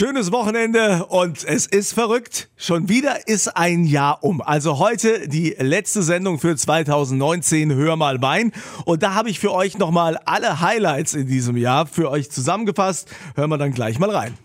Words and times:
Schönes 0.00 0.32
Wochenende 0.32 1.04
und 1.10 1.44
es 1.44 1.66
ist 1.66 1.92
verrückt. 1.92 2.48
Schon 2.56 2.88
wieder 2.88 3.28
ist 3.28 3.54
ein 3.54 3.84
Jahr 3.84 4.24
um. 4.24 4.40
Also 4.40 4.78
heute 4.78 5.28
die 5.28 5.54
letzte 5.58 6.02
Sendung 6.02 6.38
für 6.38 6.56
2019 6.56 7.74
Hör 7.74 7.96
mal 7.96 8.22
Wein. 8.22 8.52
Und 8.86 9.02
da 9.02 9.12
habe 9.12 9.28
ich 9.28 9.38
für 9.38 9.52
euch 9.52 9.76
nochmal 9.76 10.18
alle 10.24 10.62
Highlights 10.62 11.12
in 11.12 11.26
diesem 11.26 11.58
Jahr 11.58 11.86
für 11.86 12.10
euch 12.10 12.30
zusammengefasst. 12.30 13.10
Hören 13.34 13.50
wir 13.50 13.58
dann 13.58 13.74
gleich 13.74 13.98
mal 13.98 14.08
rein. 14.08 14.38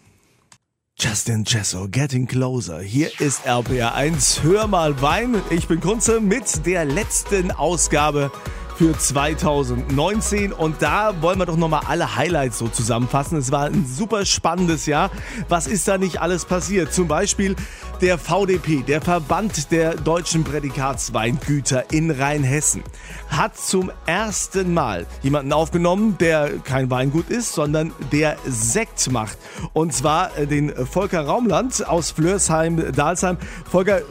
Justin 0.99 1.46
Jesso, 1.47 1.87
Getting 1.90 2.28
Closer. 2.28 2.81
Hier 2.81 3.10
ist 3.22 3.47
RPR1. 3.47 4.44
Hör 4.44 4.67
mal 4.67 5.01
Wein. 5.01 5.42
Ich 5.51 5.69
bin 5.69 5.79
Kunze 5.79 6.19
mit 6.19 6.65
der 6.65 6.83
letzten 6.83 7.51
Ausgabe 7.51 8.29
für 8.78 8.97
2019 8.97 10.51
und 10.51 10.81
da 10.81 11.21
wollen 11.21 11.39
wir 11.39 11.46
doch 11.46 11.55
nochmal 11.55 11.83
alle 11.87 12.15
Highlights 12.15 12.57
so 12.57 12.67
zusammenfassen. 12.67 13.37
Es 13.37 13.51
war 13.51 13.65
ein 13.65 13.85
super 13.85 14.25
spannendes 14.25 14.85
Jahr. 14.85 15.12
Was 15.47 15.67
ist 15.67 15.87
da 15.87 15.97
nicht 15.97 16.21
alles 16.21 16.45
passiert? 16.45 16.93
Zum 16.93 17.07
Beispiel 17.07 17.55
der 18.02 18.17
VDP, 18.17 18.83
der 18.83 19.02
Verband 19.02 19.71
der 19.71 19.95
deutschen 19.95 20.43
Prädikatsweingüter 20.43 21.91
in 21.91 22.11
Rheinhessen, 22.11 22.83
hat 23.30 23.57
zum 23.57 23.91
ersten 24.05 24.73
Mal 24.73 25.05
jemanden 25.23 25.53
aufgenommen, 25.53 26.17
der 26.19 26.59
kein 26.59 26.89
Weingut 26.89 27.30
ist, 27.30 27.53
sondern 27.53 27.94
der 28.11 28.38
Sekt 28.45 29.09
macht. 29.11 29.38
Und 29.73 29.94
zwar 29.94 30.38
äh, 30.38 30.47
den 30.47 30.73
Volker 30.85 31.25
Raumland 31.25 31.88
aus 31.88 32.11
Flörsheim-Dalsheim. 32.11 33.38
Volker, 33.71 34.02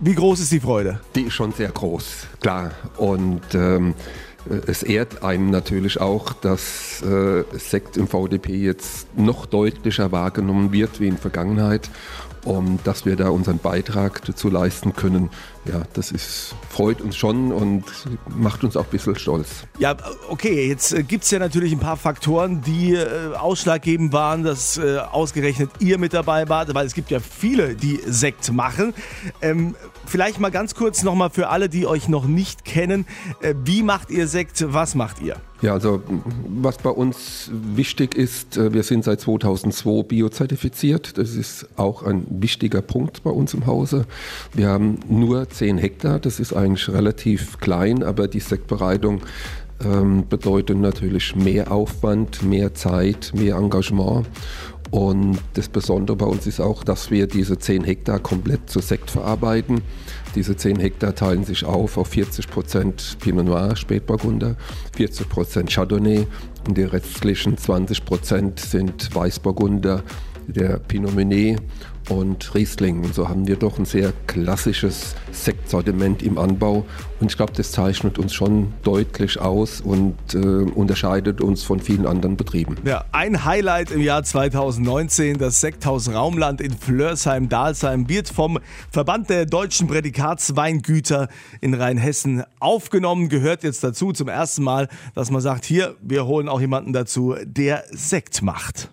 wie 0.00 0.14
groß 0.14 0.40
ist 0.40 0.52
die 0.52 0.60
Freude? 0.60 1.00
Die 1.14 1.22
ist 1.22 1.34
schon 1.34 1.52
sehr 1.52 1.68
groß, 1.68 2.26
klar. 2.40 2.72
Und 2.96 3.42
ähm, 3.54 3.94
es 4.66 4.82
ehrt 4.82 5.22
einen 5.22 5.50
natürlich 5.50 6.00
auch, 6.00 6.32
dass 6.32 7.02
äh, 7.02 7.44
Sekt 7.52 7.98
im 7.98 8.08
VDP 8.08 8.56
jetzt 8.56 9.06
noch 9.16 9.44
deutlicher 9.44 10.10
wahrgenommen 10.10 10.72
wird 10.72 11.00
wie 11.00 11.08
in 11.08 11.18
Vergangenheit 11.18 11.90
und 12.44 12.80
dass 12.86 13.04
wir 13.04 13.16
da 13.16 13.28
unseren 13.28 13.58
Beitrag 13.58 14.24
dazu 14.24 14.48
leisten 14.48 14.94
können. 14.94 15.28
Ja, 15.66 15.82
das 15.92 16.10
ist, 16.10 16.54
freut 16.70 17.02
uns 17.02 17.16
schon 17.16 17.52
und 17.52 17.84
macht 18.28 18.64
uns 18.64 18.78
auch 18.78 18.84
ein 18.84 18.90
bisschen 18.90 19.14
stolz. 19.14 19.66
Ja, 19.78 19.94
okay, 20.30 20.68
jetzt 20.68 20.92
äh, 20.92 21.02
gibt 21.02 21.24
es 21.24 21.30
ja 21.30 21.38
natürlich 21.38 21.72
ein 21.72 21.80
paar 21.80 21.98
Faktoren, 21.98 22.62
die 22.62 22.94
äh, 22.94 23.34
ausschlaggebend 23.34 24.14
waren, 24.14 24.42
dass 24.42 24.78
äh, 24.78 24.98
ausgerechnet 24.98 25.70
ihr 25.78 25.98
mit 25.98 26.14
dabei 26.14 26.48
wart, 26.48 26.72
weil 26.74 26.86
es 26.86 26.94
gibt 26.94 27.10
ja 27.10 27.20
viele, 27.20 27.74
die 27.74 28.00
Sekt 28.06 28.50
machen. 28.52 28.94
Ähm, 29.42 29.74
vielleicht 30.06 30.40
mal 30.40 30.50
ganz 30.50 30.74
kurz 30.74 31.02
nochmal 31.02 31.28
für 31.28 31.48
alle, 31.48 31.68
die 31.68 31.86
euch 31.86 32.08
noch 32.08 32.26
nicht 32.26 32.64
kennen, 32.64 33.06
äh, 33.42 33.54
wie 33.62 33.82
macht 33.82 34.10
ihr 34.10 34.28
Sekt, 34.28 34.64
was 34.72 34.94
macht 34.94 35.20
ihr? 35.20 35.36
Ja, 35.62 35.74
also 35.74 36.02
was 36.48 36.78
bei 36.78 36.88
uns 36.88 37.50
wichtig 37.52 38.14
ist, 38.14 38.56
äh, 38.56 38.72
wir 38.72 38.82
sind 38.82 39.04
seit 39.04 39.20
2002 39.20 40.04
biozertifiziert. 40.04 41.18
Das 41.18 41.34
ist 41.34 41.68
auch 41.76 42.02
ein 42.02 42.26
wichtiger 42.30 42.80
Punkt 42.80 43.22
bei 43.22 43.30
uns 43.30 43.52
im 43.52 43.66
Hause. 43.66 44.06
Wir 44.54 44.68
haben 44.68 45.00
nur 45.06 45.49
10 45.50 45.78
Hektar, 45.78 46.18
das 46.18 46.40
ist 46.40 46.52
eigentlich 46.52 46.88
relativ 46.88 47.58
klein, 47.58 48.02
aber 48.02 48.28
die 48.28 48.40
Sektbereitung 48.40 49.20
ähm, 49.84 50.28
bedeutet 50.28 50.78
natürlich 50.78 51.34
mehr 51.36 51.70
Aufwand, 51.72 52.42
mehr 52.42 52.74
Zeit, 52.74 53.32
mehr 53.34 53.56
Engagement. 53.56 54.26
Und 54.90 55.38
das 55.54 55.68
Besondere 55.68 56.16
bei 56.16 56.26
uns 56.26 56.46
ist 56.48 56.60
auch, 56.60 56.82
dass 56.82 57.12
wir 57.12 57.28
diese 57.28 57.58
10 57.58 57.84
Hektar 57.84 58.18
komplett 58.18 58.68
zu 58.68 58.80
Sekt 58.80 59.10
verarbeiten. 59.10 59.82
Diese 60.34 60.56
10 60.56 60.80
Hektar 60.80 61.14
teilen 61.14 61.44
sich 61.44 61.64
auf 61.64 61.96
auf 61.96 62.08
40 62.08 62.48
Prozent 62.48 63.16
Pinot 63.20 63.46
Noir, 63.46 63.76
Spätburgunder, 63.76 64.56
40 64.96 65.28
Prozent 65.28 65.70
Chardonnay 65.70 66.26
und 66.66 66.76
die 66.76 66.82
restlichen 66.82 67.56
20 67.56 68.04
Prozent 68.04 68.58
sind 68.58 69.14
Weißburgunder, 69.14 70.02
der 70.48 70.78
Pinot 70.78 71.14
Meunier 71.14 71.56
und 72.08 72.54
Riesling. 72.54 73.04
Und 73.04 73.14
so 73.14 73.28
haben 73.28 73.46
wir 73.46 73.56
doch 73.56 73.78
ein 73.78 73.84
sehr 73.84 74.12
klassisches 74.26 75.14
Sektsortiment 75.32 76.22
im 76.22 76.38
Anbau. 76.38 76.86
Und 77.20 77.30
ich 77.30 77.36
glaube, 77.36 77.52
das 77.54 77.72
zeichnet 77.72 78.18
uns 78.18 78.32
schon 78.32 78.72
deutlich 78.82 79.40
aus 79.40 79.80
und 79.80 80.16
äh, 80.34 80.38
unterscheidet 80.38 81.40
uns 81.40 81.62
von 81.62 81.80
vielen 81.80 82.06
anderen 82.06 82.36
Betrieben. 82.36 82.76
Ja, 82.84 83.04
ein 83.12 83.44
Highlight 83.44 83.90
im 83.90 84.00
Jahr 84.00 84.22
2019, 84.22 85.38
das 85.38 85.60
Sekthaus 85.60 86.12
Raumland 86.12 86.60
in 86.60 86.72
Flörsheim-Dalsheim 86.72 88.08
wird 88.08 88.28
vom 88.28 88.58
Verband 88.90 89.28
der 89.28 89.46
deutschen 89.46 89.86
Prädikatsweingüter 89.86 91.28
in 91.60 91.74
Rheinhessen 91.74 92.44
aufgenommen. 92.58 93.28
Gehört 93.28 93.62
jetzt 93.62 93.84
dazu 93.84 94.12
zum 94.12 94.28
ersten 94.28 94.62
Mal, 94.62 94.88
dass 95.14 95.30
man 95.30 95.40
sagt, 95.40 95.64
hier, 95.64 95.96
wir 96.00 96.26
holen 96.26 96.48
auch 96.48 96.60
jemanden 96.60 96.92
dazu, 96.92 97.34
der 97.44 97.84
Sekt 97.90 98.42
macht. 98.42 98.90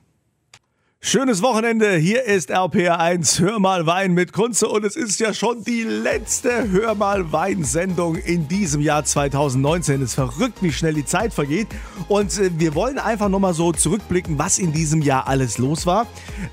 Schönes 1.10 1.42
Wochenende, 1.42 1.96
hier 1.96 2.26
ist 2.26 2.54
RPR1 2.54 3.40
Hör 3.40 3.60
mal 3.60 3.86
Wein 3.86 4.14
mit 4.14 4.34
Kunze 4.34 4.68
und 4.68 4.84
es 4.84 4.98
ist 4.98 5.22
ja 5.22 5.34
schon 5.34 5.64
die 5.64 5.84
letzte 5.84 6.70
Hör 6.70 6.96
mal 6.96 7.32
Wein 7.32 7.64
Sendung 7.64 8.18
in 8.18 8.50
diesem 8.50 8.82
Jahr 8.82 9.06
2019. 9.06 10.02
Es 10.02 10.10
ist 10.10 10.16
verrückt, 10.16 10.58
wie 10.60 10.74
schnell 10.74 10.94
die 10.94 11.06
Zeit 11.06 11.34
vergeht 11.34 11.70
und 12.10 12.38
äh, 12.38 12.52
wir 12.58 12.76
wollen 12.76 13.00
einfach 13.00 13.30
nochmal 13.30 13.54
so 13.54 13.72
zurückblicken, 13.72 14.38
was 14.38 14.60
in 14.60 14.74
diesem 14.74 15.02
Jahr 15.02 15.30
alles 15.30 15.58
los 15.58 15.86
war. 15.86 16.08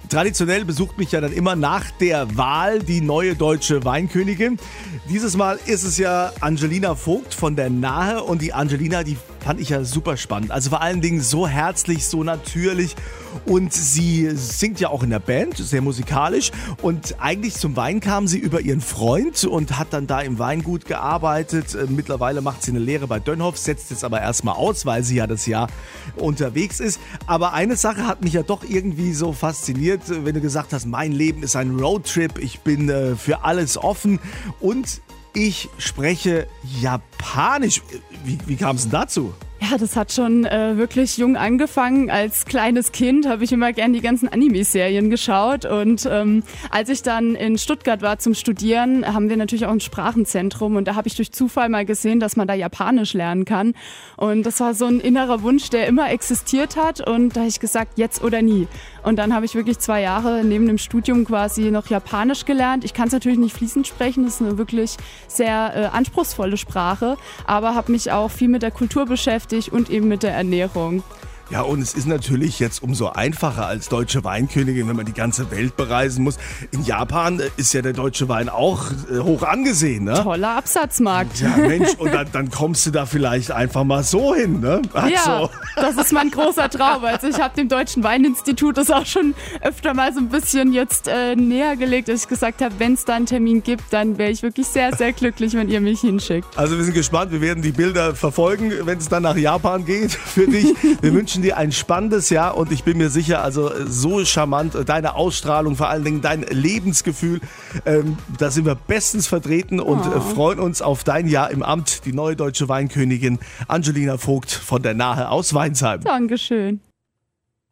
Traditionell 0.09 0.65
besucht 0.65 0.99
mich 0.99 1.11
ja 1.11 1.21
dann 1.21 1.33
immer 1.33 1.57
nach 1.57 1.91
der 1.91 2.37
Wahl 2.37 2.79
die 2.79 3.01
neue 3.01 3.35
deutsche 3.35 3.85
Weinkönigin. 3.85 4.61
Dieses 5.09 5.37
Mal 5.37 5.59
ist 5.67 5.83
es 5.83 5.99
ja 5.99 6.33
Angelina 6.41 6.95
Vogt 6.95 7.35
von 7.35 7.57
der 7.57 7.71
Nahe 7.71 8.23
und 8.23 8.41
die 8.41 8.53
Angelina, 8.53 9.03
die 9.03 9.17
fand 9.45 9.61
ich 9.61 9.69
ja 9.69 9.85
super 9.85 10.17
spannend. 10.17 10.51
Also 10.51 10.71
vor 10.71 10.81
allen 10.81 11.03
Dingen 11.03 11.21
so 11.21 11.47
herzlich, 11.47 12.07
so 12.07 12.25
natürlich. 12.25 12.97
Und 13.45 13.75
sie 13.75 14.31
singt 14.35 14.81
ja 14.81 14.89
auch 14.89 15.03
in 15.03 15.11
der 15.11 15.19
Band, 15.19 15.59
sehr 15.59 15.83
musikalisch. 15.83 16.51
Und 16.81 17.17
eigentlich 17.21 17.55
zum 17.55 17.77
Wein 17.77 18.01
kam 18.01 18.27
sie 18.27 18.39
über 18.39 18.63
ihren 18.63 18.81
Freund 18.81 19.45
und 19.45 19.79
hat 19.79 19.89
dann 19.93 20.07
da 20.07 20.23
im 20.23 20.39
Weingut 20.39 20.87
gearbeitet. 20.87 21.75
Äh, 21.75 21.87
mittlerweile 21.89 22.41
macht 22.41 22.63
sie 22.63 22.71
eine 22.71 22.81
Lehre 22.81 23.07
bei 23.07 23.21
Dönhoff, 23.21 23.59
setzt 23.59 23.91
jetzt 23.91 24.03
aber 24.03 24.23
erstmal 24.23 24.55
aus, 24.55 24.87
weil 24.87 25.03
sie 25.03 25.17
ja 25.17 25.27
das 25.27 25.45
Jahr 25.45 25.69
unterwegs 26.17 26.81
ist. 26.81 26.99
Aber 27.27 27.53
eine 27.53 27.77
Sache 27.77 28.07
hat 28.07 28.25
mich 28.25 28.33
ja 28.33 28.43
doch 28.43 28.65
irgendwie 28.67 29.13
so 29.13 29.33
fasziniert, 29.33 30.01
wenn 30.09 30.35
du 30.35 30.41
gesagt 30.41 30.73
hast, 30.73 30.87
mein 30.87 31.13
Leben 31.13 31.43
ist 31.43 31.55
ein 31.55 31.79
Roadtrip, 31.79 32.39
ich 32.39 32.61
bin 32.61 32.89
äh, 32.89 33.15
für 33.15 33.45
alles 33.45 33.77
offen 33.77 34.21
und 34.61 35.03
ich 35.35 35.69
spreche 35.79 36.47
Japanisch. 36.81 37.83
Wie, 38.25 38.39
wie 38.47 38.57
kam 38.57 38.77
es 38.77 38.83
denn 38.83 38.93
dazu? 38.93 39.35
Ja, 39.71 39.79
das 39.79 39.97
hat 39.97 40.13
schon 40.13 40.45
äh, 40.45 40.77
wirklich 40.77 41.17
jung 41.17 41.37
angefangen. 41.37 42.11
Als 42.11 42.45
kleines 42.45 42.93
Kind 42.93 43.27
habe 43.27 43.45
ich 43.45 43.53
immer 43.53 43.73
gern 43.73 43.95
die 43.95 44.03
ganzen 44.03 44.29
Anime-Serien 44.29 45.09
geschaut. 45.09 45.65
Und 45.65 46.07
ähm, 46.11 46.43
als 46.71 46.91
ich 46.91 47.03
dann 47.03 47.35
in 47.35 47.57
Stuttgart 47.57 48.03
war 48.03 48.19
zum 48.19 48.35
Studieren, 48.35 49.07
haben 49.07 49.31
wir 49.31 49.39
natürlich 49.39 49.65
auch 49.65 49.73
ein 49.73 49.81
Sprachenzentrum. 49.81 50.77
Und 50.77 50.87
da 50.87 50.97
habe 50.97 51.09
ich 51.09 51.15
durch 51.15 51.33
Zufall 51.33 51.71
mal 51.71 51.87
gesehen, 51.87 52.21
dass 52.21 52.37
man 52.37 52.47
da 52.47 52.53
Japanisch 52.53 53.15
lernen 53.15 53.47
kann. 53.47 53.73
Und 54.19 54.45
das 54.45 54.61
war 54.61 54.75
so 54.75 54.85
ein 54.85 55.01
innerer 55.01 55.41
Wunsch, 55.43 55.71
der 55.71 55.87
immer 55.87 56.11
existiert 56.11 56.77
hat. 56.77 57.01
Und 57.01 57.31
da 57.31 57.41
habe 57.41 57.49
ich 57.49 57.61
gesagt, 57.61 57.97
jetzt 57.97 58.23
oder 58.23 58.43
nie. 58.43 58.69
Und 59.03 59.19
dann 59.19 59.35
habe 59.35 59.47
ich 59.47 59.55
wirklich 59.55 59.79
zwei 59.79 60.03
Jahre 60.03 60.45
neben 60.45 60.67
dem 60.67 60.79
Studium 60.79 61.25
quasi 61.25 61.71
noch 61.71 61.87
Japanisch 61.87 62.45
gelernt. 62.45 62.85
Ich 62.85 62.93
kann 62.93 63.07
es 63.07 63.13
natürlich 63.13 63.39
nicht 63.39 63.55
fließend 63.57 63.87
sprechen, 63.87 64.25
das 64.25 64.37
ist 64.37 64.43
eine 64.43 64.59
wirklich 64.59 64.97
sehr 65.27 65.73
äh, 65.75 65.97
anspruchsvolle 65.97 66.57
Sprache, 66.57 67.17
aber 67.47 67.75
habe 67.75 67.93
mich 67.93 68.13
auch 68.13 68.31
viel 68.31 68.49
mit 68.49 68.63
der 68.63 68.71
Kultur 68.71 69.05
beschäftigt 69.05 69.54
und 69.73 69.91
eben 69.91 70.09
mit 70.09 70.23
der 70.23 70.33
Ernährung. 70.33 71.03
Ja, 71.51 71.61
und 71.61 71.81
es 71.81 71.95
ist 71.95 72.07
natürlich 72.07 72.59
jetzt 72.59 72.83
umso 72.83 73.09
einfacher 73.09 73.67
als 73.67 73.89
deutsche 73.89 74.25
Weinkönigin, 74.25 74.89
wenn 74.89 74.97
man 74.97 75.07
die 75.07 75.13
ganze 75.13 75.51
Welt 75.51 75.77
bereisen 75.77 76.25
muss. 76.25 76.39
In 76.71 76.85
Japan 76.85 77.41
äh, 77.41 77.51
ist 77.57 77.75
ja 77.75 77.83
der 77.83 77.93
deutsche 77.93 78.29
Wein 78.29 78.49
auch 78.49 78.87
äh, 79.11 79.19
hoch 79.19 79.43
angesehen, 79.43 80.05
ne? 80.05 80.15
Toller 80.15 80.57
Absatzmarkt. 80.57 81.41
Ja, 81.41 81.57
Mensch, 81.57 81.95
und 81.99 82.13
dann, 82.13 82.29
dann 82.33 82.51
kommst 82.51 82.87
du 82.87 82.91
da 82.91 83.07
vielleicht 83.07 83.51
einfach 83.51 83.85
mal 83.85 84.03
so 84.03 84.35
hin, 84.35 84.61
ne? 84.61 84.81
Also. 84.95 85.15
Ja, 85.15 85.51
das 85.77 85.97
ist 85.97 86.13
mein 86.13 86.31
großer 86.31 86.71
Traum. 86.71 87.05
Also 87.05 87.29
ich 87.29 87.39
habe 87.41 87.55
dem 87.55 87.69
Deutschen 87.69 88.03
Weininstitut 88.03 88.79
das 88.79 88.91
auch 88.91 89.07
schon 89.07 89.35
öfter 89.61 89.93
mal 89.95 90.13
so 90.13 90.21
ein 90.21 90.31
bisschen 90.31 90.73
jetzt 90.73 91.09
äh, 91.09 91.37
näher 91.37 91.77
gelegt, 91.77 92.09
dass 92.09 92.23
ich 92.23 92.29
gesagt 92.29 92.63
habe, 92.63 92.75
wenn 92.79 92.95
es 92.95 93.05
da 93.05 93.15
einen 93.15 93.27
Termin 93.27 93.63
gibt, 93.63 93.85
dann 93.91 94.19
wäre 94.19 94.31
ich 94.31 94.43
wirklich 94.43 94.67
sehr, 94.67 94.97
sehr 94.97 95.13
glücklich, 95.13 95.53
wenn 95.55 95.69
ihr 95.69 95.81
mich 95.81 96.01
hinschickt. 96.01 96.47
Also 96.57 96.77
wir 96.77 96.85
sind 96.85 96.95
gespannt, 96.95 97.33
wir 97.33 97.41
werden 97.41 97.63
die 97.63 97.73
Bilder 97.73 98.15
verfolgen, 98.15 98.73
wenn 98.85 98.99
es 98.99 99.09
dann 99.09 99.25
nach 99.25 99.37
Japan 99.37 99.85
geht 99.85 100.13
für 100.13 100.47
dich. 100.47 100.75
Wir 101.01 101.13
wünschen 101.13 101.34
wünschen 101.35 101.43
dir 101.43 101.57
ein 101.57 101.73
spannendes 101.73 102.31
Jahr 102.31 102.57
und 102.57 102.71
ich 102.71 102.85
bin 102.85 102.97
mir 102.97 103.11
sicher, 103.11 103.43
also 103.43 103.73
so 103.87 104.25
charmant, 104.25 104.77
deine 104.87 105.17
Ausstrahlung, 105.17 105.75
vor 105.75 105.89
allen 105.89 106.05
Dingen 106.05 106.21
dein 106.23 106.43
Lebensgefühl, 106.43 107.41
ähm, 107.87 108.19
da 108.39 108.53
sind 108.53 108.67
wir 108.67 108.77
bestens 108.77 109.27
vertreten 109.27 109.81
und 109.81 109.99
oh. 109.99 110.21
freuen 110.21 110.61
uns 110.61 110.81
auf 110.81 111.03
dein 111.03 111.27
Jahr 111.27 111.51
im 111.51 111.65
Amt, 111.65 112.05
die 112.05 112.13
neue 112.13 112.37
deutsche 112.37 112.69
Weinkönigin 112.69 113.41
Angelina 113.67 114.17
Vogt 114.17 114.53
von 114.53 114.83
der 114.83 114.95
Nahe 114.95 115.29
aus 115.29 115.55
Weinsheim. 115.55 116.03
Dankeschön. 116.03 116.81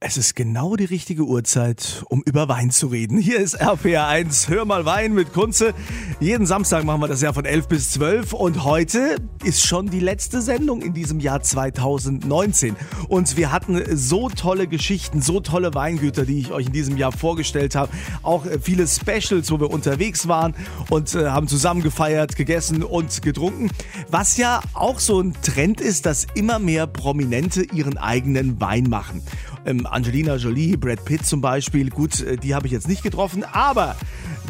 Es 0.05 0.17
ist 0.17 0.35
genau 0.35 0.75
die 0.75 0.85
richtige 0.85 1.23
Uhrzeit, 1.23 2.03
um 2.09 2.23
über 2.25 2.49
Wein 2.49 2.73
zu 2.73 2.89
reden. 2.89 3.19
Hier 3.19 3.39
ist 3.39 3.63
RPR1, 3.63 4.49
hör 4.49 4.65
mal 4.65 4.85
Wein 4.85 5.15
mit 5.15 5.33
Kunze. 5.33 5.75
Jeden 6.19 6.45
Samstag 6.45 6.83
machen 6.83 7.01
wir 7.03 7.07
das 7.07 7.23
ja 7.23 7.33
von 7.33 7.45
11 7.45 7.69
bis 7.69 7.91
12 7.91 8.33
und 8.33 8.65
heute 8.65 9.15
ist 9.45 9.65
schon 9.65 9.91
die 9.91 10.01
letzte 10.01 10.43
Sendung 10.43 10.83
in 10.83 10.93
diesem 10.93 11.21
Jahr 11.21 11.41
2019. 11.41 12.75
Und 13.09 13.37
wir 13.37 13.53
hatten 13.53 13.81
so 13.97 14.29
tolle 14.29 14.67
Geschichten, 14.67 15.23
so 15.23 15.39
tolle 15.39 15.73
Weingüter, 15.73 16.25
die 16.25 16.41
ich 16.41 16.51
euch 16.51 16.67
in 16.67 16.73
diesem 16.73 16.97
Jahr 16.97 17.13
vorgestellt 17.13 17.77
habe. 17.77 17.93
Auch 18.23 18.45
viele 18.61 18.89
Specials, 18.89 19.53
wo 19.53 19.61
wir 19.61 19.71
unterwegs 19.71 20.27
waren 20.27 20.57
und 20.91 21.15
äh, 21.15 21.29
haben 21.29 21.47
zusammen 21.47 21.81
gefeiert, 21.81 22.35
gegessen 22.35 22.83
und 22.83 23.23
getrunken. 23.23 23.71
Was 24.11 24.37
ja 24.37 24.63
auch 24.75 24.99
so 24.99 25.21
ein 25.21 25.35
Trend 25.43 25.81
ist, 25.81 26.07
dass 26.07 26.27
immer 26.35 26.59
mehr 26.59 26.89
Prominente 26.89 27.63
ihren 27.63 27.99
eigenen 27.99 28.61
Wein 28.61 28.89
machen. 28.91 29.23
Ähm, 29.65 29.87
Angelina 29.87 30.37
Jolie, 30.37 30.77
Brad 30.77 31.05
Pitt 31.05 31.25
zum 31.25 31.41
Beispiel. 31.41 31.91
Gut, 31.91 32.21
äh, 32.21 32.37
die 32.37 32.55
habe 32.55 32.67
ich 32.67 32.73
jetzt 32.73 32.89
nicht 32.89 33.03
getroffen, 33.03 33.45
aber 33.45 33.97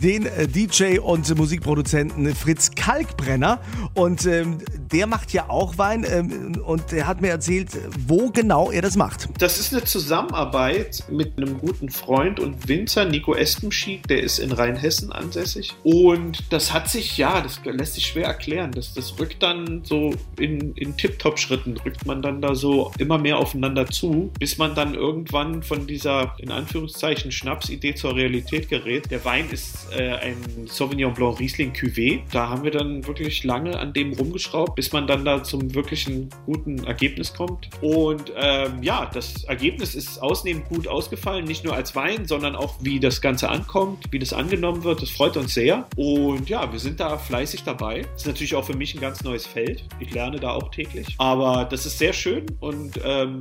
den 0.03 0.27
äh, 0.27 0.49
DJ 0.49 0.99
und 0.99 1.37
Musikproduzenten 1.37 2.35
Fritz 2.35 2.73
Kalkbrenner. 2.75 3.61
Und 3.95 4.27
ähm, 4.27 4.59
der 4.91 5.07
macht 5.07 5.33
ja 5.33 5.49
auch 5.49 5.79
Wein 5.79 6.05
ähm, 6.09 6.61
und 6.65 6.93
er 6.93 7.07
hat 7.07 7.21
mir 7.21 7.29
erzählt, 7.29 7.71
wo 8.07 8.31
genau 8.31 8.71
er 8.71 8.83
das 8.83 8.97
macht. 8.97 9.29
Das 9.39 9.59
ist 9.59 9.73
eine 9.73 9.85
Zusammenarbeit 9.85 11.05
mit 11.11 11.37
einem 11.37 11.59
guten 11.59 11.89
Freund 11.89 12.41
und 12.41 12.69
Winzer, 12.69 13.05
Nico 13.05 13.35
Espenschied, 13.35 14.09
der 14.11 14.23
ist 14.23 14.39
in 14.39 14.53
Rheinhessen 14.53 15.13
ansässig. 15.13 15.73
Und 15.85 16.53
das 16.53 16.73
hat 16.73 16.89
sich, 16.89 17.17
ja, 17.17 17.41
das 17.41 17.61
lässt 17.65 17.95
sich 17.95 18.07
schwer 18.07 18.27
erklären. 18.27 18.73
Das, 18.73 18.95
das 18.95 19.19
rückt 19.19 19.43
dann 19.43 19.83
so 19.85 20.15
in, 20.39 20.75
in 20.75 20.97
Tip-Top-Schritten, 20.97 21.77
rückt 21.79 22.07
man 22.07 22.23
dann 22.23 22.43
da 22.43 22.55
so 22.55 22.93
immer 22.99 23.19
mehr 23.19 23.39
aufeinander 23.39 23.87
zu, 23.87 24.33
bis 24.39 24.59
man 24.59 24.75
dann 24.75 24.95
irgendwann 24.95 25.63
von 25.63 25.87
dieser, 25.87 26.35
in 26.39 26.51
Anführungszeichen, 26.51 27.31
Schnapsidee 27.31 27.95
zur 27.95 28.17
Realität 28.17 28.69
gerät. 28.69 29.11
Der 29.11 29.25
Wein 29.25 29.49
ist 29.51 29.92
äh, 29.97 30.15
ein 30.15 30.67
Sauvignon 30.67 31.15
Blanc 31.15 31.39
Riesling 31.39 31.73
Cuvée. 31.73 32.21
Da 32.31 32.49
haben 32.49 32.65
wir 32.65 32.71
dann 32.71 33.07
wirklich 33.07 33.45
lange 33.45 33.79
an 33.79 33.93
dem 33.93 34.13
rumgeschraubt, 34.13 34.75
bis 34.75 34.93
man 34.93 35.07
dann 35.07 35.25
da 35.25 35.43
zum 35.43 35.75
wirklichen 35.75 36.31
guten 36.47 36.85
Ergebnis 36.85 37.35
kommt. 37.35 37.69
Und 37.81 38.33
ähm, 38.37 38.83
ja, 38.83 39.11
das 39.13 39.45
Ergebnis 39.45 39.95
ist 39.95 40.21
ausnehmend 40.23 40.69
gut 40.69 40.89
ausgefallen, 40.89 41.45
nicht 41.45 41.65
nur 41.65 41.75
als 41.75 41.95
Wein, 41.95 42.27
sondern 42.27 42.57
auch 42.57 42.77
wie 42.81 43.01
das 43.01 43.21
Ganze 43.21 43.49
ankommt, 43.49 44.07
wie 44.11 44.19
das 44.19 44.33
angenommen 44.33 44.85
wird. 44.85 45.03
Das 45.03 45.11
freut 45.11 45.37
uns 45.37 45.55
sehr. 45.55 45.87
Und 45.97 46.49
ja, 46.49 46.71
wir 46.71 46.79
sind 46.79 47.01
da 47.01 47.19
fleißig 47.19 47.65
dabei. 47.65 48.05
Ist 48.17 48.27
natürlich 48.27 48.55
auch 48.55 48.65
für 48.65 48.77
mich 48.77 48.95
ein 48.95 49.01
ganz 49.01 49.23
neues 49.23 49.47
Feld. 49.47 49.85
Ich 50.01 50.13
lerne 50.13 50.39
da 50.39 50.53
auch 50.53 50.71
täglich. 50.71 51.15
Aber 51.19 51.65
das 51.65 51.87
ist 51.87 51.99
sehr 51.99 52.13
schön 52.13 52.47
und 52.61 52.99
ähm, 53.05 53.41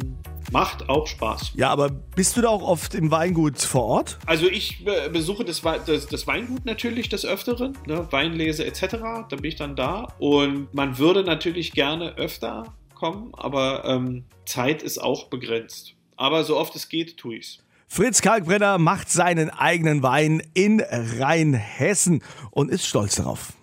macht 0.51 0.89
auch 0.89 1.07
Spaß. 1.07 1.53
Ja, 1.55 1.69
aber 1.69 1.89
bist 1.89 2.37
du 2.37 2.41
da 2.41 2.49
auch 2.49 2.63
oft 2.63 2.95
im 2.95 3.11
Weingut 3.11 3.59
vor 3.59 3.85
Ort? 3.85 4.19
Also 4.25 4.47
ich 4.47 4.85
besuche 5.11 5.45
das, 5.45 5.61
das, 5.61 6.07
das 6.07 6.27
Weingut 6.27 6.65
natürlich 6.65 7.09
des 7.09 7.25
Öfteren, 7.25 7.77
ne? 7.85 8.07
Weinlese 8.11 8.65
etc. 8.65 8.97
Da 9.29 9.35
bin 9.35 9.45
ich 9.45 9.55
dann 9.55 9.75
da 9.75 10.07
und 10.19 10.73
man 10.73 10.97
würde 10.97 11.23
natürlich 11.23 11.71
gerne 11.71 12.17
öfter 12.17 12.73
kommen, 12.93 13.33
aber 13.33 13.85
ähm, 13.85 14.25
Zeit 14.45 14.83
ist 14.83 14.99
auch 14.99 15.29
begrenzt. 15.29 15.95
Aber 16.17 16.43
so 16.43 16.57
oft 16.57 16.75
es 16.75 16.87
geht, 16.89 17.17
tue 17.17 17.37
ich's. 17.37 17.59
Fritz 17.87 18.21
Kalkbrenner 18.21 18.77
macht 18.77 19.09
seinen 19.09 19.49
eigenen 19.49 20.01
Wein 20.01 20.41
in 20.53 20.79
Rheinhessen 20.79 22.23
und 22.51 22.71
ist 22.71 22.85
stolz 22.85 23.15
darauf. 23.15 23.53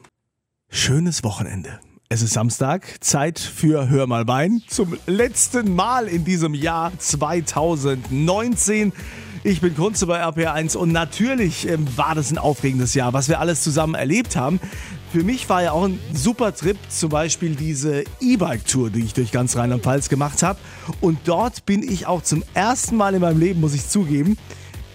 Schönes 0.68 1.24
Wochenende. 1.24 1.80
Es 2.10 2.22
ist 2.22 2.32
Samstag, 2.32 2.86
Zeit 3.00 3.38
für 3.38 3.90
Hör 3.90 4.06
mal 4.06 4.26
Wein 4.26 4.62
zum 4.66 4.96
letzten 5.06 5.74
Mal 5.74 6.08
in 6.08 6.24
diesem 6.24 6.54
Jahr 6.54 6.90
2019. 6.96 8.94
Ich 9.44 9.60
bin 9.60 9.76
Kunze 9.76 10.06
bei 10.06 10.24
RPR1 10.24 10.74
und 10.74 10.90
natürlich 10.90 11.68
ähm, 11.68 11.86
war 11.96 12.14
das 12.14 12.30
ein 12.30 12.38
aufregendes 12.38 12.94
Jahr, 12.94 13.12
was 13.12 13.28
wir 13.28 13.40
alles 13.40 13.62
zusammen 13.62 13.94
erlebt 13.94 14.36
haben. 14.36 14.58
Für 15.12 15.22
mich 15.22 15.50
war 15.50 15.62
ja 15.62 15.72
auch 15.72 15.84
ein 15.84 15.98
super 16.14 16.54
Trip, 16.54 16.78
zum 16.88 17.10
Beispiel 17.10 17.54
diese 17.54 18.04
E-Bike-Tour, 18.22 18.88
die 18.88 19.00
ich 19.00 19.12
durch 19.12 19.30
ganz 19.30 19.54
Rheinland-Pfalz 19.56 20.08
gemacht 20.08 20.42
habe. 20.42 20.58
Und 21.02 21.18
dort 21.26 21.66
bin 21.66 21.82
ich 21.82 22.06
auch 22.06 22.22
zum 22.22 22.42
ersten 22.54 22.96
Mal 22.96 23.16
in 23.16 23.20
meinem 23.20 23.38
Leben, 23.38 23.60
muss 23.60 23.74
ich 23.74 23.86
zugeben, 23.86 24.38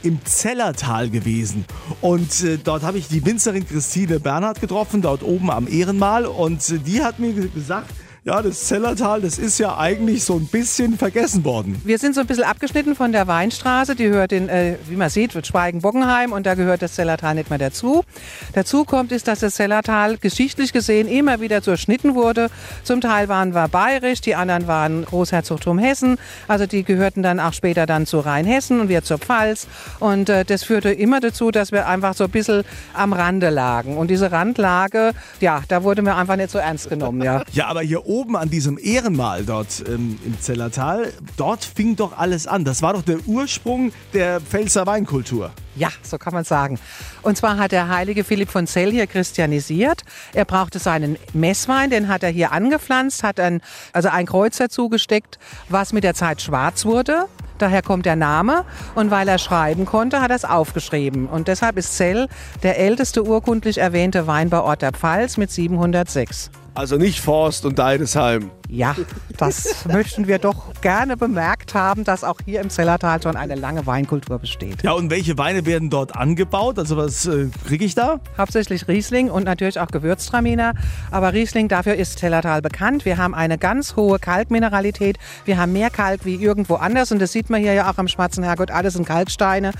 im 0.03 0.23
Zellertal 0.25 1.09
gewesen. 1.09 1.65
Und 2.01 2.43
äh, 2.43 2.57
dort 2.57 2.83
habe 2.83 2.97
ich 2.97 3.07
die 3.07 3.25
Winzerin 3.25 3.67
Christine 3.67 4.19
Bernhard 4.19 4.61
getroffen, 4.61 5.01
dort 5.01 5.23
oben 5.23 5.49
am 5.49 5.67
Ehrenmal. 5.67 6.25
Und 6.25 6.69
äh, 6.69 6.77
die 6.77 7.01
hat 7.01 7.19
mir 7.19 7.33
gesagt, 7.33 7.89
ja, 8.25 8.41
das 8.41 8.67
Zellertal, 8.67 9.19
das 9.19 9.37
ist 9.37 9.57
ja 9.57 9.77
eigentlich 9.77 10.23
so 10.23 10.35
ein 10.35 10.47
bisschen 10.47 10.97
vergessen 10.97 11.43
worden. 11.43 11.81
Wir 11.83 11.97
sind 11.97 12.15
so 12.15 12.21
ein 12.21 12.27
bisschen 12.27 12.45
abgeschnitten 12.45 12.95
von 12.95 13.11
der 13.11 13.27
Weinstraße. 13.27 13.95
Die 13.95 14.07
hört 14.07 14.31
in, 14.31 14.47
äh, 14.47 14.77
wie 14.87 14.95
man 14.95 15.09
sieht, 15.09 15.35
wird 15.35 15.45
Schweigen-Bockenheim 15.45 16.31
und 16.31 16.45
da 16.45 16.55
gehört 16.55 16.81
das 16.81 16.93
Zellertal 16.93 17.35
nicht 17.35 17.49
mehr 17.49 17.59
dazu. 17.59 18.05
Dazu 18.53 18.85
kommt 18.85 19.11
ist, 19.11 19.27
dass 19.27 19.41
das 19.41 19.55
Zellertal 19.55 20.17
geschichtlich 20.17 20.71
gesehen 20.71 21.09
immer 21.09 21.41
wieder 21.41 21.61
zerschnitten 21.61 22.15
wurde. 22.15 22.47
Zum 22.83 23.01
Teil 23.01 23.27
waren 23.27 23.53
wir 23.53 23.67
bayerisch, 23.67 24.21
die 24.21 24.35
anderen 24.35 24.67
waren 24.67 25.03
Großherzogtum 25.03 25.77
Hessen. 25.77 26.17
Also 26.47 26.65
die 26.65 26.83
gehörten 26.83 27.23
dann 27.23 27.41
auch 27.41 27.51
später 27.51 27.85
dann 27.85 28.05
zu 28.05 28.21
Rheinhessen 28.21 28.79
und 28.79 28.87
wir 28.87 29.03
zur 29.03 29.17
Pfalz. 29.17 29.67
Und 29.99 30.29
äh, 30.29 30.45
das 30.45 30.63
führte 30.63 30.91
immer 30.91 31.19
dazu, 31.19 31.51
dass 31.51 31.73
wir 31.73 31.87
einfach 31.87 32.13
so 32.13 32.23
ein 32.23 32.29
bisschen 32.29 32.63
am 32.93 33.11
Rande 33.11 33.49
lagen. 33.49 33.97
Und 33.97 34.09
diese 34.09 34.31
Randlage, 34.31 35.11
ja, 35.41 35.61
da 35.67 35.83
wurde 35.83 36.01
mir 36.01 36.15
einfach 36.15 36.37
nicht 36.37 36.51
so 36.51 36.57
ernst 36.57 36.87
genommen. 36.87 37.21
Ja, 37.21 37.43
ja 37.51 37.67
aber 37.67 37.81
hier 37.81 38.12
oben 38.13 38.35
an 38.35 38.49
diesem 38.49 38.77
Ehrenmal 38.77 39.43
dort 39.43 39.83
ähm, 39.87 40.19
im 40.23 40.39
Zellertal, 40.39 41.11
dort 41.35 41.65
fing 41.65 41.95
doch 41.95 42.15
alles 42.15 42.45
an. 42.45 42.63
Das 42.63 42.83
war 42.83 42.93
doch 42.93 43.01
der 43.01 43.17
Ursprung 43.25 43.91
der 44.13 44.39
Pfälzer 44.39 44.85
Weinkultur. 44.85 45.51
Ja, 45.75 45.89
so 46.03 46.19
kann 46.19 46.33
man 46.33 46.43
sagen. 46.43 46.79
Und 47.23 47.37
zwar 47.37 47.57
hat 47.57 47.71
der 47.71 47.89
heilige 47.89 48.23
Philipp 48.23 48.49
von 48.49 48.67
Zell 48.67 48.91
hier 48.91 49.07
christianisiert. 49.07 50.03
Er 50.33 50.45
brauchte 50.45 50.77
seinen 50.77 51.17
Messwein, 51.33 51.89
den 51.89 52.07
hat 52.07 52.21
er 52.21 52.29
hier 52.29 52.51
angepflanzt, 52.51 53.23
hat 53.23 53.39
ein, 53.39 53.61
also 53.93 54.09
ein 54.09 54.27
Kreuz 54.27 54.57
dazu 54.57 54.89
gesteckt, 54.89 55.39
was 55.69 55.91
mit 55.91 56.03
der 56.03 56.13
Zeit 56.13 56.39
schwarz 56.39 56.85
wurde. 56.85 57.25
Daher 57.57 57.81
kommt 57.81 58.05
der 58.05 58.15
Name. 58.15 58.63
Und 58.93 59.09
weil 59.09 59.27
er 59.27 59.39
schreiben 59.39 59.85
konnte, 59.85 60.21
hat 60.21 60.29
er 60.29 60.35
es 60.35 60.45
aufgeschrieben. 60.45 61.25
Und 61.25 61.47
deshalb 61.47 61.77
ist 61.77 61.97
Zell 61.97 62.27
der 62.61 62.77
älteste 62.77 63.25
urkundlich 63.25 63.79
erwähnte 63.79 64.27
Weinbauort 64.27 64.83
der 64.83 64.91
Pfalz 64.91 65.37
mit 65.37 65.49
706. 65.49 66.51
Also 66.75 66.97
nicht 66.97 67.19
Forst 67.19 67.65
und 67.65 67.77
Deidesheim. 67.77 68.49
Ja, 68.67 68.95
das 69.37 69.85
möchten 69.93 70.25
wir 70.25 70.39
doch 70.39 70.73
gerne 70.81 71.15
bemerkt 71.15 71.75
haben, 71.75 72.03
dass 72.03 72.23
auch 72.23 72.39
hier 72.43 72.61
im 72.61 72.71
Zellertal 72.71 73.21
schon 73.21 73.35
eine 73.35 73.53
lange 73.53 73.85
Weinkultur 73.85 74.39
besteht. 74.39 74.81
Ja, 74.81 74.93
und 74.93 75.11
welche 75.11 75.37
Weine 75.37 75.67
werden 75.67 75.91
dort 75.91 76.15
angebaut? 76.15 76.79
Also 76.79 76.97
was 76.97 77.27
äh, 77.27 77.49
kriege 77.67 77.85
ich 77.85 77.93
da? 77.93 78.19
Hauptsächlich 78.35 78.87
Riesling 78.87 79.29
und 79.29 79.43
natürlich 79.43 79.79
auch 79.79 79.87
Gewürztraminer. 79.87 80.73
Aber 81.11 81.33
Riesling, 81.33 81.67
dafür 81.67 81.93
ist 81.93 82.17
Zellertal 82.17 82.63
bekannt. 82.63 83.05
Wir 83.05 83.19
haben 83.19 83.35
eine 83.35 83.59
ganz 83.59 83.95
hohe 83.95 84.17
Kalkmineralität. 84.17 85.19
Wir 85.45 85.59
haben 85.59 85.73
mehr 85.73 85.91
Kalk 85.91 86.25
wie 86.25 86.35
irgendwo 86.35 86.75
anders 86.75 87.11
und 87.11 87.19
das 87.19 87.31
sieht 87.31 87.51
man 87.51 87.61
hier 87.61 87.73
ja 87.73 87.91
auch 87.91 87.99
am 87.99 88.07
Schwarzen 88.07 88.43
Herrgott. 88.43 88.71
Alles 88.71 88.93
sind 88.93 89.05
Kalksteine. 89.05 89.73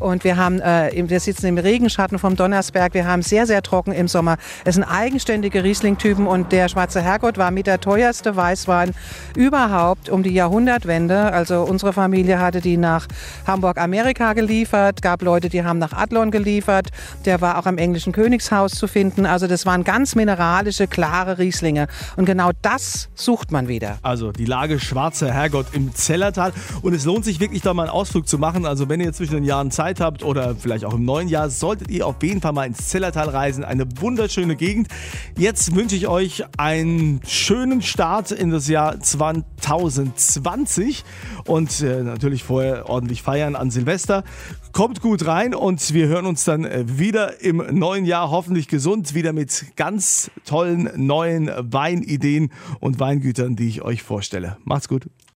Und 0.00 0.24
wir 0.24 0.36
haben, 0.36 0.60
äh, 0.60 0.90
wir 1.06 1.20
sitzen 1.20 1.46
im 1.46 1.58
Regenschatten 1.58 2.18
vom 2.18 2.34
Donnersberg. 2.34 2.94
Wir 2.94 3.06
haben 3.06 3.22
sehr, 3.22 3.46
sehr 3.46 3.62
trocken 3.62 3.92
im 3.92 4.08
Sommer. 4.08 4.38
Es 4.64 4.74
sind 4.74 4.82
eigenständige 4.82 5.62
Riesling-Typen 5.62 6.26
und 6.26 6.39
der 6.48 6.68
Schwarze 6.68 7.00
Herrgott 7.00 7.38
war 7.38 7.50
mit 7.50 7.66
der 7.66 7.80
teuerste 7.80 8.36
Weißwein 8.36 8.92
überhaupt 9.36 10.08
um 10.08 10.22
die 10.22 10.32
Jahrhundertwende. 10.32 11.32
Also 11.32 11.62
unsere 11.62 11.92
Familie 11.92 12.40
hatte 12.40 12.60
die 12.60 12.76
nach 12.76 13.06
Hamburg-Amerika 13.46 14.32
geliefert, 14.32 15.02
gab 15.02 15.22
Leute, 15.22 15.48
die 15.48 15.64
haben 15.64 15.78
nach 15.78 15.92
Adlon 15.92 16.30
geliefert. 16.30 16.88
Der 17.24 17.40
war 17.40 17.58
auch 17.58 17.66
am 17.66 17.78
englischen 17.78 18.12
Königshaus 18.12 18.72
zu 18.72 18.86
finden. 18.86 19.26
Also 19.26 19.46
das 19.46 19.66
waren 19.66 19.84
ganz 19.84 20.14
mineralische, 20.14 20.86
klare 20.86 21.38
Rieslinge. 21.38 21.88
Und 22.16 22.24
genau 22.24 22.50
das 22.62 23.08
sucht 23.14 23.50
man 23.50 23.68
wieder. 23.68 23.98
Also 24.02 24.32
die 24.32 24.44
Lage 24.44 24.80
Schwarzer 24.80 25.32
Herrgott 25.32 25.66
im 25.72 25.94
Zellertal. 25.94 26.52
Und 26.82 26.94
es 26.94 27.04
lohnt 27.04 27.24
sich 27.24 27.40
wirklich 27.40 27.62
da 27.62 27.74
mal 27.74 27.84
einen 27.84 27.90
Ausflug 27.92 28.28
zu 28.28 28.38
machen. 28.38 28.66
Also 28.66 28.88
wenn 28.88 29.00
ihr 29.00 29.12
zwischen 29.12 29.34
den 29.34 29.44
Jahren 29.44 29.70
Zeit 29.70 30.00
habt 30.00 30.22
oder 30.22 30.54
vielleicht 30.54 30.84
auch 30.84 30.94
im 30.94 31.04
neuen 31.04 31.28
Jahr, 31.28 31.50
solltet 31.50 31.90
ihr 31.90 32.06
auf 32.06 32.22
jeden 32.22 32.40
Fall 32.40 32.52
mal 32.52 32.66
ins 32.66 32.88
Zellertal 32.88 33.28
reisen. 33.28 33.64
Eine 33.64 33.86
wunderschöne 34.00 34.56
Gegend. 34.56 34.88
Jetzt 35.36 35.74
wünsche 35.74 35.96
ich 35.96 36.08
euch 36.08 36.29
einen 36.56 37.20
schönen 37.26 37.82
Start 37.82 38.30
in 38.30 38.50
das 38.50 38.68
Jahr 38.68 39.00
2020 39.00 41.04
und 41.46 41.82
äh, 41.82 42.02
natürlich 42.02 42.44
vorher 42.44 42.88
ordentlich 42.88 43.22
feiern 43.22 43.56
an 43.56 43.70
Silvester. 43.70 44.24
Kommt 44.72 45.00
gut 45.00 45.26
rein 45.26 45.54
und 45.54 45.92
wir 45.92 46.06
hören 46.06 46.26
uns 46.26 46.44
dann 46.44 46.64
äh, 46.64 46.84
wieder 46.86 47.40
im 47.40 47.56
neuen 47.78 48.04
Jahr, 48.04 48.30
hoffentlich 48.30 48.68
gesund, 48.68 49.14
wieder 49.14 49.32
mit 49.32 49.76
ganz 49.76 50.30
tollen 50.44 50.90
neuen 50.94 51.50
Weinideen 51.58 52.52
und 52.78 53.00
Weingütern, 53.00 53.56
die 53.56 53.68
ich 53.68 53.82
euch 53.82 54.02
vorstelle. 54.02 54.56
Macht's 54.64 54.88
gut. 54.88 55.08